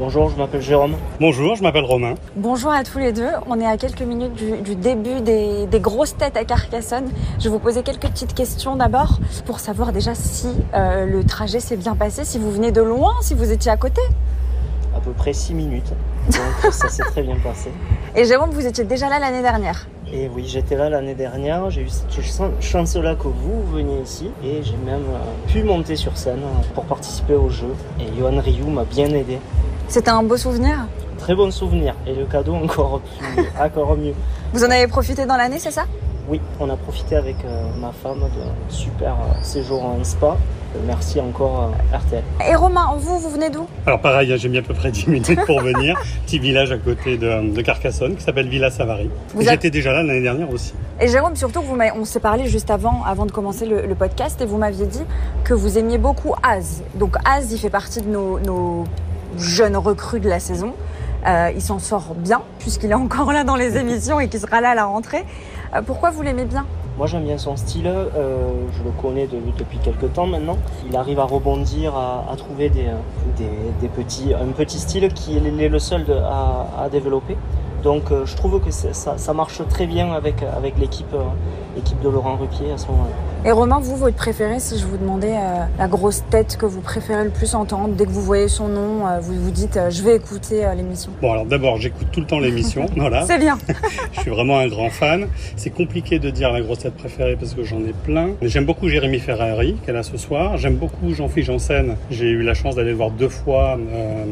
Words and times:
Bonjour, 0.00 0.30
je 0.30 0.36
m'appelle 0.36 0.62
Jérôme. 0.62 0.96
Bonjour, 1.20 1.56
je 1.56 1.62
m'appelle 1.62 1.84
Romain. 1.84 2.14
Bonjour 2.34 2.70
à 2.70 2.84
tous 2.84 2.98
les 2.98 3.12
deux. 3.12 3.28
On 3.46 3.60
est 3.60 3.66
à 3.66 3.76
quelques 3.76 4.00
minutes 4.00 4.32
du, 4.32 4.74
début 4.74 5.20
des, 5.20 5.68
grosses 5.78 6.16
têtes 6.16 6.38
à 6.38 6.46
Carcassonne. 6.46 7.10
Je 7.38 7.44
vais 7.44 7.50
vous 7.50 7.58
poser 7.58 7.82
quelques 7.82 8.08
petites 8.08 8.32
questions 8.32 8.76
d'abord 8.76 9.18
pour 9.44 9.60
savoir 9.60 9.92
déjà 9.92 10.14
si 10.14 10.48
euh, 10.72 11.04
le 11.04 11.22
trajet 11.24 11.60
s'est 11.60 11.76
bien 11.76 11.96
passé, 11.96 12.24
si 12.24 12.38
vous 12.38 12.50
venez 12.50 12.72
de 12.72 12.80
loin, 12.80 13.12
si 13.20 13.34
vous 13.34 13.52
étiez 13.52 13.70
à 13.70 13.76
côté. 13.76 14.00
À 14.96 15.00
peu 15.00 15.10
près 15.10 15.34
6 15.34 15.52
minutes. 15.52 15.92
Donc 16.28 16.72
ça 16.72 16.88
s'est 16.88 17.02
très 17.02 17.22
bien 17.22 17.36
passé. 17.36 17.68
Et 18.16 18.24
Jérôme, 18.24 18.52
vous 18.52 18.66
étiez 18.66 18.84
déjà 18.84 19.10
là 19.10 19.18
l'année 19.18 19.42
dernière 19.42 19.86
et 20.12 20.28
oui, 20.34 20.44
j'étais 20.44 20.74
là 20.74 20.90
l'année 20.90 21.14
dernière, 21.14 21.70
j'ai 21.70 21.82
eu 21.82 21.88
cette 21.88 22.60
chance-là 22.60 23.14
que 23.14 23.28
vous 23.28 23.62
veniez 23.72 24.00
ici 24.02 24.28
et 24.42 24.60
j'ai 24.60 24.76
même 24.84 25.04
euh, 25.04 25.52
pu 25.52 25.62
monter 25.62 25.94
sur 25.94 26.16
scène 26.16 26.40
pour 26.74 26.82
participer 26.82 27.34
au 27.34 27.48
jeu. 27.48 27.68
Et 28.00 28.18
Johan 28.18 28.40
Ryu 28.40 28.64
m'a 28.64 28.82
bien 28.82 29.08
aidé. 29.10 29.38
C'était 29.90 30.10
un 30.10 30.22
beau 30.22 30.36
souvenir 30.36 30.86
Très 31.18 31.34
bon 31.34 31.50
souvenir 31.50 31.96
et 32.06 32.14
le 32.14 32.24
cadeau 32.24 32.54
encore, 32.54 33.00
encore 33.60 33.96
mieux. 33.96 34.14
Vous 34.52 34.62
en 34.62 34.70
avez 34.70 34.86
profité 34.86 35.26
dans 35.26 35.36
l'année, 35.36 35.58
c'est 35.58 35.72
ça? 35.72 35.84
Oui, 36.28 36.40
on 36.60 36.70
a 36.70 36.76
profité 36.76 37.16
avec 37.16 37.34
euh, 37.44 37.64
ma 37.76 37.90
femme 37.90 38.20
de 38.20 38.72
super 38.72 39.14
euh, 39.14 39.42
séjour 39.42 39.84
en 39.84 40.04
spa. 40.04 40.36
Euh, 40.76 40.78
merci 40.86 41.18
encore 41.18 41.72
RTL. 41.92 42.22
Et 42.48 42.54
Romain, 42.54 42.94
vous, 42.98 43.18
vous 43.18 43.30
venez 43.30 43.50
d'où? 43.50 43.66
Alors 43.84 44.00
pareil, 44.00 44.32
j'ai 44.38 44.48
mis 44.48 44.58
à 44.58 44.62
peu 44.62 44.74
près 44.74 44.92
10 44.92 45.08
minutes 45.08 45.44
pour 45.44 45.60
venir. 45.60 46.00
Petit 46.24 46.38
village 46.38 46.70
à 46.70 46.78
côté 46.78 47.18
de, 47.18 47.60
Carcassonne 47.60 48.14
qui 48.14 48.22
s'appelle 48.22 48.48
Villa 48.48 48.70
Savary. 48.70 49.10
Vous 49.34 49.42
J'étais 49.42 49.70
déjà 49.70 49.92
là 49.92 50.04
l'année 50.04 50.22
dernière 50.22 50.52
aussi. 50.52 50.72
Et 51.00 51.08
Jérôme, 51.08 51.34
surtout, 51.34 51.62
vous 51.62 51.76
on 51.96 52.04
s'est 52.04 52.20
parlé 52.20 52.46
juste 52.46 52.70
avant, 52.70 53.02
avant 53.04 53.26
de 53.26 53.32
commencer 53.32 53.66
le, 53.66 53.92
podcast 53.96 54.40
et 54.40 54.46
vous 54.46 54.56
m'aviez 54.56 54.86
dit 54.86 55.02
que 55.42 55.52
vous 55.52 55.78
aimiez 55.78 55.98
beaucoup 55.98 56.34
Az. 56.44 56.84
Donc 56.94 57.16
Az, 57.24 57.50
il 57.50 57.58
fait 57.58 57.70
partie 57.70 58.02
de 58.02 58.08
nos 58.08 58.84
jeune 59.38 59.76
recrue 59.76 60.20
de 60.20 60.28
la 60.28 60.40
saison. 60.40 60.74
Euh, 61.26 61.50
il 61.54 61.60
s'en 61.60 61.78
sort 61.78 62.14
bien 62.16 62.40
puisqu'il 62.58 62.90
est 62.90 62.94
encore 62.94 63.32
là 63.32 63.44
dans 63.44 63.56
les 63.56 63.76
émissions 63.78 64.20
et 64.20 64.28
qu'il 64.28 64.40
sera 64.40 64.60
là 64.60 64.70
à 64.70 64.74
la 64.74 64.86
rentrée. 64.86 65.24
Euh, 65.74 65.82
pourquoi 65.82 66.10
vous 66.10 66.22
l'aimez 66.22 66.46
bien? 66.46 66.64
Moi 66.96 67.06
j'aime 67.06 67.24
bien 67.24 67.38
son 67.38 67.56
style, 67.56 67.86
euh, 67.86 68.50
je 68.76 68.82
le 68.82 68.90
connais 68.90 69.26
depuis 69.26 69.78
quelques 69.78 70.12
temps 70.12 70.26
maintenant. 70.26 70.58
Il 70.88 70.96
arrive 70.96 71.18
à 71.18 71.24
rebondir, 71.24 71.94
à, 71.96 72.34
trouver 72.36 72.68
des, 72.68 72.88
des, 73.38 73.88
petits, 73.88 74.34
un 74.34 74.52
petit 74.52 74.78
style 74.78 75.08
qui 75.14 75.36
est 75.36 75.68
le 75.68 75.78
seul 75.78 76.04
à, 76.10 76.66
à 76.82 76.88
développer. 76.90 77.38
Donc 77.82 78.04
je 78.24 78.36
trouve 78.36 78.60
que 78.60 78.70
ça, 78.70 79.16
ça, 79.16 79.32
marche 79.32 79.62
très 79.70 79.86
bien 79.86 80.12
avec, 80.12 80.42
avec 80.42 80.76
l'équipe 80.78 81.14
de 82.02 82.08
Laurent 82.10 82.36
Ruquier 82.36 82.72
à 82.72 82.76
ce 82.76 82.88
moment-là. 82.88 83.29
Et 83.42 83.52
Romain, 83.52 83.80
vous, 83.80 83.96
votre 83.96 84.16
préféré, 84.16 84.60
si 84.60 84.78
je 84.78 84.84
vous 84.84 84.98
demandais 84.98 85.32
euh, 85.32 85.64
la 85.78 85.88
grosse 85.88 86.22
tête 86.28 86.58
que 86.58 86.66
vous 86.66 86.82
préférez 86.82 87.24
le 87.24 87.30
plus 87.30 87.54
entendre, 87.54 87.94
dès 87.94 88.04
que 88.04 88.10
vous 88.10 88.20
voyez 88.20 88.48
son 88.48 88.68
nom, 88.68 89.06
euh, 89.06 89.18
vous 89.18 89.32
vous 89.32 89.50
dites 89.50 89.78
euh, 89.78 89.88
je 89.88 90.02
vais 90.02 90.16
écouter 90.16 90.62
l'émission 90.76 91.10
Bon, 91.22 91.32
alors 91.32 91.46
d'abord, 91.46 91.78
j'écoute 91.78 92.08
tout 92.12 92.20
le 92.20 92.26
temps 92.26 92.38
l'émission. 92.38 92.84
voilà. 92.96 93.24
C'est 93.24 93.38
bien. 93.38 93.56
je 94.12 94.20
suis 94.20 94.30
vraiment 94.30 94.58
un 94.58 94.68
grand 94.68 94.90
fan. 94.90 95.26
C'est 95.56 95.70
compliqué 95.70 96.18
de 96.18 96.28
dire 96.28 96.52
la 96.52 96.60
grosse 96.60 96.80
tête 96.80 96.92
préférée 96.92 97.36
parce 97.40 97.54
que 97.54 97.64
j'en 97.64 97.78
ai 97.78 97.94
plein. 98.04 98.32
J'aime 98.42 98.66
beaucoup 98.66 98.88
Jérémy 98.88 99.20
Ferrari, 99.20 99.74
qu'elle 99.86 99.96
a 99.96 100.02
ce 100.02 100.18
soir. 100.18 100.58
J'aime 100.58 100.76
beaucoup 100.76 101.14
Jean-Philippe 101.14 101.46
Janssen. 101.46 101.96
J'ai 102.10 102.28
eu 102.28 102.42
la 102.42 102.52
chance 102.52 102.76
d'aller 102.76 102.90
le 102.90 102.96
voir 102.96 103.10
deux 103.10 103.30
fois 103.30 103.78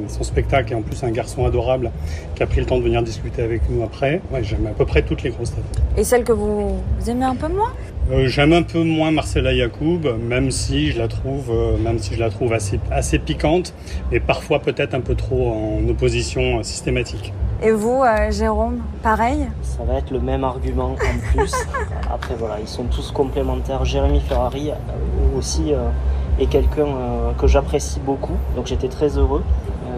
son 0.08 0.22
spectacle 0.22 0.74
et 0.74 0.76
en 0.76 0.82
plus 0.82 1.02
un 1.02 1.10
garçon 1.10 1.46
adorable 1.46 1.92
qui 2.34 2.42
a 2.42 2.46
pris 2.46 2.60
le 2.60 2.66
temps 2.66 2.76
de 2.76 2.82
venir 2.82 3.02
discuter 3.02 3.40
avec 3.40 3.62
nous 3.70 3.82
après. 3.82 4.20
Ouais, 4.30 4.44
j'aime 4.44 4.66
à 4.66 4.70
peu 4.70 4.84
près 4.84 5.00
toutes 5.00 5.22
les 5.22 5.30
grosses 5.30 5.54
têtes. 5.54 5.82
Et 5.96 6.04
celle 6.04 6.24
que 6.24 6.32
vous 6.32 6.76
aimez 7.06 7.24
un 7.24 7.36
peu 7.36 7.48
moins? 7.48 7.72
Euh, 8.10 8.26
j'aime 8.26 8.54
un 8.54 8.62
peu 8.62 8.82
moins 8.82 9.10
Marcella 9.10 9.52
Yacoub, 9.52 10.00
même 10.18 10.50
si 10.50 10.92
je 10.92 10.98
la 10.98 11.08
trouve, 11.08 11.50
euh, 11.50 11.76
même 11.76 11.98
si 11.98 12.14
je 12.14 12.20
la 12.20 12.30
trouve 12.30 12.54
assez, 12.54 12.80
assez 12.90 13.18
piquante, 13.18 13.74
et 14.12 14.18
parfois 14.18 14.60
peut-être 14.60 14.94
un 14.94 15.00
peu 15.00 15.14
trop 15.14 15.52
en 15.52 15.88
opposition 15.88 16.62
systématique. 16.62 17.34
Et 17.62 17.70
vous, 17.70 18.02
euh, 18.02 18.30
Jérôme, 18.30 18.80
pareil? 19.02 19.48
Ça 19.62 19.84
va 19.84 19.98
être 19.98 20.10
le 20.10 20.20
même 20.20 20.42
argument 20.42 20.92
en 20.92 21.36
plus. 21.36 21.52
Après, 22.10 22.34
voilà, 22.34 22.60
ils 22.60 22.68
sont 22.68 22.84
tous 22.84 23.10
complémentaires. 23.10 23.84
Jérémy 23.84 24.20
Ferrari 24.20 24.70
aussi 25.36 25.72
est 26.40 26.46
quelqu'un 26.46 26.86
que 27.36 27.46
j'apprécie 27.46 28.00
beaucoup, 28.00 28.36
donc 28.56 28.66
j'étais 28.66 28.88
très 28.88 29.18
heureux 29.18 29.42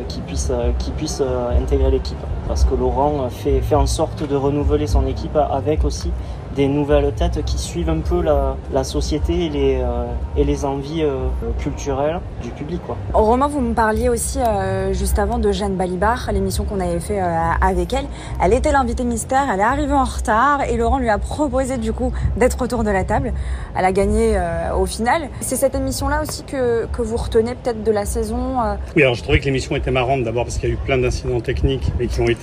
qu'il 0.08 0.22
puisse, 0.22 0.50
qu'il 0.78 0.94
puisse 0.94 1.22
intégrer 1.56 1.92
l'équipe. 1.92 2.18
Parce 2.50 2.64
que 2.64 2.74
Laurent 2.74 3.30
fait, 3.30 3.60
fait 3.60 3.76
en 3.76 3.86
sorte 3.86 4.28
de 4.28 4.34
renouveler 4.34 4.88
son 4.88 5.06
équipe 5.06 5.36
avec 5.36 5.84
aussi 5.84 6.10
des 6.56 6.66
nouvelles 6.66 7.12
têtes 7.12 7.44
qui 7.44 7.58
suivent 7.58 7.90
un 7.90 8.00
peu 8.00 8.22
la, 8.22 8.56
la 8.72 8.84
société 8.84 9.46
et 9.46 9.48
les, 9.48 9.78
euh, 9.80 10.06
et 10.36 10.44
les 10.44 10.64
envies 10.64 11.02
euh, 11.02 11.28
culturelles 11.58 12.20
du 12.42 12.50
public. 12.50 12.80
Quoi. 12.84 12.96
Romain, 13.14 13.46
vous 13.46 13.60
me 13.60 13.74
parliez 13.74 14.08
aussi 14.08 14.38
euh, 14.40 14.92
juste 14.92 15.18
avant 15.18 15.38
de 15.38 15.52
Jeanne 15.52 15.76
Balibar, 15.76 16.28
l'émission 16.32 16.64
qu'on 16.64 16.80
avait 16.80 17.00
fait 17.00 17.20
avec 17.20 17.92
elle. 17.92 18.06
Elle 18.42 18.52
était 18.52 18.72
l'invitée 18.72 19.04
mystère, 19.04 19.46
elle 19.52 19.60
est 19.60 19.64
arrivée 19.64 19.92
en 19.92 20.04
retard 20.04 20.62
et 20.68 20.76
Laurent 20.76 20.98
lui 20.98 21.08
a 21.08 21.18
proposé 21.18 21.78
du 21.78 21.92
coup 21.92 22.12
d'être 22.36 22.60
autour 22.62 22.84
de 22.84 22.90
la 22.90 23.04
table. 23.04 23.32
Elle 23.76 23.84
a 23.84 23.92
gagné 23.92 24.38
au 24.78 24.86
final. 24.86 25.28
C'est 25.40 25.56
cette 25.56 25.74
émission-là 25.74 26.22
aussi 26.22 26.44
que, 26.44 26.86
que 26.86 27.02
vous 27.02 27.16
retenez 27.16 27.54
peut-être 27.54 27.82
de 27.82 27.90
la 27.92 28.04
saison 28.04 28.56
Oui, 28.96 29.02
alors 29.02 29.14
je 29.14 29.22
trouvais 29.22 29.38
que 29.38 29.44
l'émission 29.44 29.76
était 29.76 29.90
marrante 29.90 30.24
d'abord 30.24 30.44
parce 30.44 30.58
qu'il 30.58 30.68
y 30.68 30.72
a 30.72 30.74
eu 30.74 30.78
plein 30.78 30.98
d'incidents 30.98 31.40
techniques 31.40 31.92
et 32.00 32.06
qui 32.06 32.20
ont 32.20 32.28
été 32.28 32.39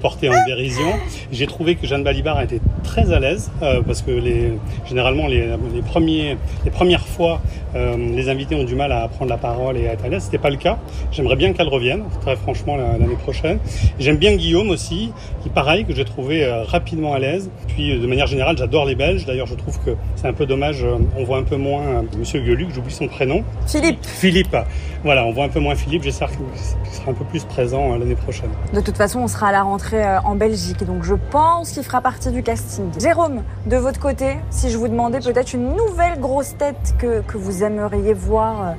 portés 0.00 0.28
en 0.28 0.44
dérision. 0.46 0.92
J'ai 1.30 1.46
trouvé 1.46 1.76
que 1.76 1.86
Jeanne 1.86 2.04
Balibar 2.04 2.38
été 2.44 2.60
très 2.82 3.12
à 3.12 3.20
l'aise 3.20 3.50
euh, 3.62 3.80
parce 3.82 4.02
que 4.02 4.10
les, 4.10 4.52
généralement 4.86 5.26
les, 5.26 5.46
les, 5.74 5.82
premiers, 5.82 6.36
les 6.64 6.70
premières 6.70 7.06
fois 7.06 7.40
euh, 7.74 7.96
les 7.96 8.28
invités 8.28 8.54
ont 8.54 8.64
du 8.64 8.74
mal 8.74 8.92
à 8.92 9.08
prendre 9.08 9.30
la 9.30 9.38
parole 9.38 9.76
et 9.76 9.88
à 9.88 9.92
être 9.92 10.04
à 10.04 10.08
l'aise. 10.08 10.24
C'était 10.24 10.38
pas 10.38 10.50
le 10.50 10.56
cas. 10.56 10.78
J'aimerais 11.10 11.36
bien 11.36 11.52
qu'elle 11.52 11.68
revienne 11.68 12.02
très 12.20 12.36
franchement 12.36 12.76
l'année 12.76 13.16
prochaine. 13.16 13.58
J'aime 13.98 14.16
bien 14.16 14.36
Guillaume 14.36 14.70
aussi, 14.70 15.12
qui 15.42 15.48
pareil 15.48 15.84
que 15.84 15.94
j'ai 15.94 16.04
trouvé 16.04 16.44
euh, 16.44 16.64
rapidement 16.64 17.14
à 17.14 17.18
l'aise. 17.18 17.50
Puis 17.68 17.98
de 17.98 18.06
manière 18.06 18.26
générale, 18.26 18.56
j'adore 18.58 18.84
les 18.84 18.94
Belges. 18.94 19.24
D'ailleurs, 19.26 19.46
je 19.46 19.54
trouve 19.54 19.78
que 19.80 19.96
c'est 20.16 20.28
un 20.28 20.32
peu 20.32 20.46
dommage. 20.46 20.84
On 21.16 21.24
voit 21.24 21.38
un 21.38 21.42
peu 21.42 21.56
moins 21.56 22.04
Monsieur 22.18 22.40
Gueluc, 22.40 22.70
j'oublie 22.74 22.92
son 22.92 23.08
prénom. 23.08 23.44
Philippe. 23.66 24.04
Philippe. 24.04 24.56
Voilà, 25.04 25.24
on 25.24 25.32
voit 25.32 25.44
un 25.44 25.48
peu 25.48 25.60
moins 25.60 25.74
Philippe. 25.74 26.02
J'espère 26.02 26.30
qu'il 26.30 26.92
sera 26.92 27.10
un 27.10 27.14
peu 27.14 27.24
plus 27.24 27.44
présent 27.44 27.96
l'année 27.96 28.14
prochaine. 28.14 28.50
De 28.72 28.80
toute 28.80 28.96
façon, 28.96 29.20
on 29.20 29.28
sera 29.28 29.48
à 29.48 29.52
la 29.52 29.62
rentrée 29.62 30.02
en 30.24 30.34
Belgique, 30.34 30.84
donc 30.84 31.02
je 31.02 31.14
pense 31.30 31.72
qu'il 31.72 31.82
fera 31.82 32.00
partie 32.00 32.30
du 32.30 32.42
casting. 32.42 32.71
Jérôme, 32.98 33.42
de 33.66 33.76
votre 33.76 34.00
côté, 34.00 34.38
si 34.50 34.70
je 34.70 34.78
vous 34.78 34.88
demandais 34.88 35.20
peut-être 35.20 35.52
une 35.54 35.74
nouvelle 35.74 36.20
grosse 36.20 36.56
tête 36.56 36.94
que, 36.98 37.20
que 37.22 37.36
vous 37.36 37.62
aimeriez 37.62 38.14
voir 38.14 38.62
euh, 38.62 38.72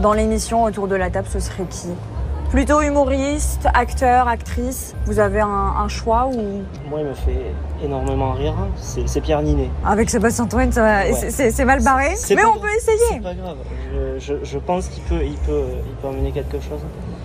dans 0.00 0.12
l'émission 0.12 0.64
autour 0.64 0.88
de 0.88 0.94
la 0.94 1.10
table, 1.10 1.28
ce 1.30 1.40
serait 1.40 1.64
qui? 1.64 1.88
Plutôt 2.50 2.80
humoriste, 2.80 3.68
acteur, 3.74 4.26
actrice 4.26 4.96
Vous 5.06 5.20
avez 5.20 5.40
un, 5.40 5.86
choix 5.86 6.26
ou? 6.26 6.62
Moi, 6.88 7.00
il 7.00 7.06
me 7.06 7.14
fait 7.14 7.54
énormément 7.84 8.32
rire. 8.32 8.54
C'est 8.76 9.20
Pierre 9.20 9.42
Ninet. 9.42 9.70
Avec 9.86 10.10
Sébastien 10.10 10.46
Toen, 10.46 10.72
c'est 10.72 11.64
mal 11.64 11.80
barré. 11.84 12.14
Mais 12.30 12.44
on 12.44 12.58
peut 12.58 12.74
essayer. 12.76 12.98
C'est 13.12 13.22
pas 13.22 13.34
grave. 13.34 13.56
Je, 14.18 14.58
pense 14.58 14.88
qu'il 14.88 15.02
peut, 15.04 15.24
il 15.24 15.36
peut, 15.38 15.62
il 15.86 15.94
peut 16.02 16.08
amener 16.08 16.32
quelque 16.32 16.58
chose. 16.60 16.80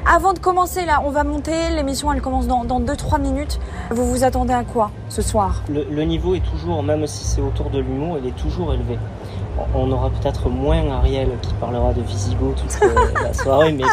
Avant 0.07 0.33
de 0.33 0.39
commencer, 0.39 0.85
là, 0.85 1.01
on 1.03 1.09
va 1.09 1.23
monter. 1.23 1.71
L'émission, 1.71 2.13
elle 2.13 2.21
commence 2.21 2.45
dans 2.45 2.63
2-3 2.63 3.19
minutes. 3.19 3.59
Vous 3.89 4.05
vous 4.05 4.23
attendez 4.23 4.53
à 4.53 4.63
quoi 4.63 4.91
ce 5.09 5.23
soir? 5.23 5.63
Le, 5.67 6.03
niveau 6.03 6.35
est 6.35 6.43
toujours, 6.45 6.83
même 6.83 7.07
si 7.07 7.25
c'est 7.25 7.41
autour 7.41 7.71
de 7.71 7.79
l'humour, 7.79 8.19
il 8.21 8.27
est 8.29 8.35
toujours 8.35 8.71
élevé. 8.71 8.99
On 9.73 9.91
aura 9.91 10.09
peut-être 10.09 10.49
moins 10.49 10.89
Ariel 10.89 11.29
qui 11.41 11.53
parlera 11.55 11.93
de 11.93 12.01
Visigoth 12.01 12.55
toute 12.55 12.79
la 13.21 13.33
soirée, 13.33 13.71
mais 13.71 13.83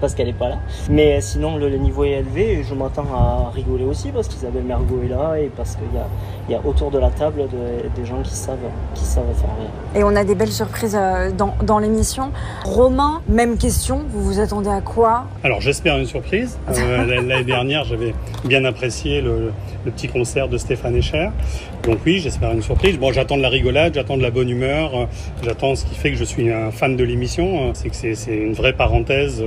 parce 0.00 0.14
qu'elle 0.14 0.26
n'est 0.26 0.32
pas 0.32 0.48
là. 0.48 0.58
Mais 0.88 1.20
sinon, 1.20 1.56
le, 1.56 1.68
niveau 1.76 2.04
est 2.04 2.10
élevé 2.10 2.52
et 2.52 2.62
je 2.62 2.74
m'attends 2.74 3.06
à 3.14 3.50
rigoler 3.54 3.84
aussi 3.84 4.10
parce 4.10 4.28
qu'Isabelle 4.28 4.64
Mergot 4.64 5.02
est 5.04 5.08
là 5.08 5.38
et 5.38 5.50
parce 5.54 5.76
qu'il 5.76 5.94
y 5.94 5.98
a, 5.98 6.06
il 6.48 6.52
y 6.52 6.54
a 6.54 6.60
autour 6.64 6.90
de 6.90 6.98
la 6.98 7.10
table 7.10 7.44
des 7.94 8.04
gens 8.04 8.22
qui 8.22 8.34
savent, 8.34 8.58
qui 8.94 9.04
savent 9.04 9.24
faire 9.34 9.50
rire. 9.58 9.70
Et 9.94 10.04
on 10.04 10.14
a 10.16 10.24
des 10.24 10.34
belles 10.34 10.52
surprises 10.52 10.96
euh, 10.98 11.30
dans, 11.30 11.54
dans 11.62 11.78
l'émission. 11.78 12.30
Romain, 12.64 13.22
même 13.28 13.56
question, 13.58 14.04
vous 14.08 14.22
vous 14.24 14.40
attendez 14.40 14.68
à 14.68 14.80
quoi? 14.80 15.24
Alors 15.42 15.60
j'espère 15.60 15.96
une 15.98 16.06
surprise. 16.06 16.58
Euh, 16.68 17.04
l'année 17.22 17.44
dernière, 17.44 17.84
j'avais 17.84 18.14
bien 18.44 18.64
apprécié 18.64 19.20
le, 19.20 19.52
le, 19.84 19.90
petit 19.90 20.08
concert 20.08 20.48
de 20.48 20.58
Stéphane 20.58 20.96
Echer. 20.96 21.28
Donc 21.82 21.98
oui, 22.04 22.18
j'espère 22.18 22.52
une 22.52 22.62
surprise. 22.62 22.98
Bon, 22.98 23.12
j'attends 23.12 23.36
de 23.36 23.42
la 23.42 23.48
rigolade, 23.48 23.94
j'attends 23.94 24.16
de 24.16 24.22
la 24.22 24.30
bonne 24.30 24.48
humeur, 24.48 24.94
euh, 24.94 25.06
j'attends 25.42 25.74
ce 25.74 25.84
qui 25.84 25.94
fait 25.94 26.10
que 26.10 26.16
je 26.16 26.24
suis 26.24 26.50
un 26.50 26.70
fan 26.70 26.96
de 26.96 27.04
l'émission. 27.04 27.72
C'est 27.74 27.88
que 27.88 27.96
c'est 27.96 28.36
une 28.36 28.54
vraie 28.54 28.72
parenthèse 28.72 29.42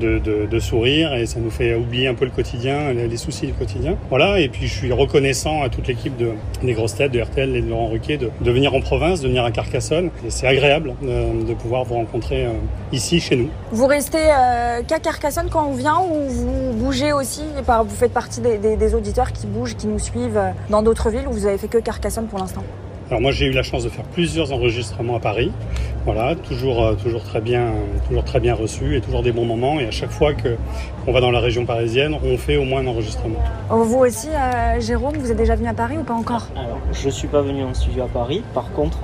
de, 0.00 0.58
sourire 0.58 1.14
et 1.14 1.26
ça 1.26 1.40
nous 1.40 1.50
fait 1.50 1.74
oublier 1.74 2.06
un 2.06 2.14
peu 2.14 2.24
le 2.24 2.30
quotidien, 2.30 2.92
les 2.92 3.16
soucis 3.16 3.46
du 3.46 3.52
quotidien. 3.52 3.96
Voilà, 4.08 4.40
et 4.40 4.48
puis 4.48 4.66
je 4.66 4.72
suis 4.72 4.92
reconnaissant 4.92 5.62
à 5.62 5.68
toute 5.68 5.86
l'équipe 5.88 6.16
de, 6.16 6.30
des 6.62 6.72
grosses 6.72 6.94
têtes 6.94 7.12
de 7.12 7.20
RTL 7.20 7.54
et 7.54 7.60
de 7.60 7.68
Laurent 7.68 7.88
Ruquier 7.88 8.18
de, 8.18 8.50
venir 8.50 8.74
en 8.74 8.80
province, 8.80 9.20
de 9.20 9.28
venir 9.28 9.44
à 9.44 9.50
Carcassonne. 9.50 10.10
C'est 10.28 10.46
agréable 10.46 10.94
de, 11.02 11.44
de, 11.44 11.54
pouvoir 11.54 11.84
vous 11.84 11.94
rencontrer 11.94 12.46
euh, 12.46 12.52
ici, 12.92 13.20
chez 13.20 13.36
nous. 13.36 13.48
Vous 13.72 13.86
restez 13.86 14.18
euh, 14.18 14.82
qu'à 14.86 14.98
Carcassonne 14.98 15.48
quand 15.50 15.66
on 15.66 15.74
vient 15.74 15.98
ou 15.98 16.28
vous 16.28 16.72
bougez 16.74 17.12
aussi 17.12 17.42
Vous 17.66 17.94
faites 17.94 18.12
partie 18.12 18.40
des, 18.40 18.58
des, 18.58 18.76
des 18.76 18.94
auditeurs 18.94 19.32
qui 19.32 19.46
bougent, 19.46 19.76
qui 19.76 19.86
nous 19.86 19.98
suivent 19.98 20.40
dans 20.70 20.82
d'autres 20.82 21.10
villes 21.10 21.26
ou 21.28 21.32
vous 21.32 21.46
avez 21.46 21.58
fait 21.58 21.68
que 21.68 21.78
Carcassonne 21.78 22.26
pour 22.26 22.38
l'instant? 22.38 22.62
Alors 23.10 23.20
moi 23.20 23.32
j'ai 23.32 23.46
eu 23.46 23.52
la 23.52 23.62
chance 23.62 23.84
de 23.84 23.88
faire 23.88 24.04
plusieurs 24.04 24.52
enregistrements 24.52 25.16
à 25.16 25.20
Paris, 25.20 25.52
Voilà, 26.04 26.34
toujours, 26.34 26.84
euh, 26.84 26.94
toujours 26.94 27.22
très 27.22 27.40
bien, 27.40 27.72
toujours 28.08 28.24
très 28.24 28.38
bien 28.40 28.54
reçu 28.54 28.96
et 28.96 29.00
toujours 29.00 29.22
des 29.22 29.32
bons 29.32 29.46
moments. 29.46 29.80
Et 29.80 29.86
à 29.86 29.90
chaque 29.90 30.10
fois 30.10 30.34
que 30.34 30.56
on 31.06 31.12
va 31.12 31.20
dans 31.20 31.30
la 31.30 31.40
région 31.40 31.64
parisienne, 31.64 32.14
on 32.22 32.36
fait 32.36 32.56
au 32.56 32.64
moins 32.64 32.80
un 32.80 32.86
enregistrement. 32.86 33.38
Oh, 33.70 33.82
Vous 33.84 34.00
aussi, 34.00 34.28
euh, 34.28 34.80
Jérôme, 34.80 35.16
vous 35.16 35.30
êtes 35.30 35.36
déjà 35.38 35.54
venu 35.54 35.68
à 35.68 35.72
Paris 35.74 35.96
ou 35.98 36.02
pas 36.04 36.12
encore? 36.14 36.48
Alors, 36.56 36.73
je 36.94 37.08
suis 37.08 37.28
pas 37.28 37.42
venu 37.42 37.64
en 37.64 37.74
studio 37.74 38.04
à 38.04 38.08
Paris. 38.08 38.42
Par 38.54 38.70
contre, 38.72 38.98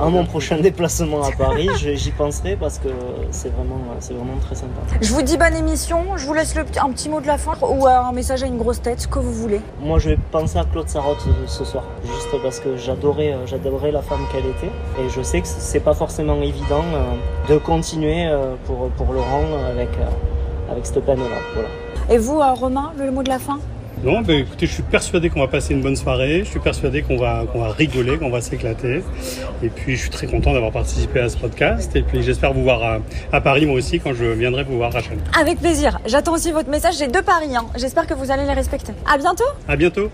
à 0.00 0.08
mon 0.08 0.24
prochain 0.24 0.58
déplacement 0.58 1.22
à 1.22 1.30
Paris, 1.32 1.68
j'y 1.76 2.10
penserai 2.10 2.56
parce 2.56 2.78
que 2.78 2.88
c'est 3.30 3.52
vraiment, 3.52 3.80
c'est 4.00 4.14
vraiment 4.14 4.38
très 4.40 4.54
sympa. 4.54 4.80
Je 5.00 5.12
vous 5.12 5.22
dis 5.22 5.36
bonne 5.36 5.54
émission, 5.54 6.16
je 6.16 6.26
vous 6.26 6.34
laisse 6.34 6.54
le, 6.54 6.62
un 6.82 6.90
petit 6.90 7.08
mot 7.08 7.20
de 7.20 7.26
la 7.26 7.38
fin 7.38 7.52
ou 7.62 7.86
un 7.86 8.12
message 8.12 8.42
à 8.42 8.46
une 8.46 8.58
grosse 8.58 8.82
tête, 8.82 9.00
ce 9.00 9.08
que 9.08 9.18
vous 9.18 9.32
voulez. 9.32 9.60
Moi, 9.80 9.98
je 9.98 10.10
vais 10.10 10.18
penser 10.30 10.58
à 10.58 10.64
Claude 10.64 10.88
Sarraute 10.88 11.24
ce 11.46 11.64
soir, 11.64 11.84
juste 12.04 12.42
parce 12.42 12.60
que 12.60 12.76
j'adorais, 12.76 13.32
euh, 13.32 13.46
j'adorais 13.46 13.90
la 13.90 14.02
femme 14.02 14.24
qu'elle 14.30 14.46
était, 14.46 14.72
et 15.00 15.08
je 15.08 15.22
sais 15.22 15.40
que 15.40 15.48
c'est 15.48 15.80
pas 15.80 15.94
forcément 15.94 16.40
évident 16.42 16.84
euh, 16.94 17.52
de 17.52 17.58
continuer 17.58 18.26
euh, 18.26 18.54
pour 18.66 18.88
pour 18.90 19.12
Laurent 19.12 19.44
avec 19.70 19.88
avec 20.70 20.86
cette 20.86 21.04
peine-là. 21.04 21.38
Voilà. 21.54 21.68
Et 22.10 22.18
vous, 22.18 22.38
Romain, 22.38 22.92
le 22.98 23.10
mot 23.10 23.22
de 23.22 23.28
la 23.28 23.38
fin? 23.38 23.58
Non, 24.04 24.20
ben 24.22 24.38
écoutez, 24.40 24.66
je 24.66 24.72
suis 24.72 24.82
persuadé 24.82 25.30
qu'on 25.30 25.40
va 25.40 25.46
passer 25.48 25.74
une 25.74 25.80
bonne 25.82 25.94
soirée. 25.96 26.40
Je 26.44 26.50
suis 26.50 26.58
persuadé 26.60 27.02
qu'on 27.02 27.16
va, 27.16 27.44
qu'on 27.52 27.60
va 27.60 27.68
rigoler, 27.72 28.18
qu'on 28.18 28.30
va 28.30 28.40
s'éclater. 28.40 29.02
Et 29.62 29.68
puis, 29.68 29.94
je 29.96 30.00
suis 30.02 30.10
très 30.10 30.26
content 30.26 30.52
d'avoir 30.52 30.72
participé 30.72 31.20
à 31.20 31.28
ce 31.28 31.36
podcast. 31.36 31.94
Et 31.94 32.02
puis, 32.02 32.22
j'espère 32.22 32.52
vous 32.52 32.62
voir 32.64 32.82
à, 32.82 32.98
à 33.32 33.40
Paris, 33.40 33.64
moi 33.66 33.76
aussi, 33.76 34.00
quand 34.00 34.12
je 34.14 34.24
viendrai 34.24 34.64
vous 34.64 34.76
voir, 34.76 34.92
Rachel. 34.92 35.18
Avec 35.38 35.58
plaisir. 35.60 36.00
J'attends 36.06 36.34
aussi 36.34 36.50
votre 36.50 36.68
message. 36.70 36.96
J'ai 36.98 37.08
deux 37.08 37.22
paris. 37.22 37.54
hein. 37.54 37.66
J'espère 37.76 38.06
que 38.06 38.14
vous 38.14 38.30
allez 38.30 38.44
les 38.44 38.54
respecter. 38.54 38.92
À 39.08 39.18
bientôt. 39.18 39.44
À 39.68 39.76
bientôt. 39.76 40.10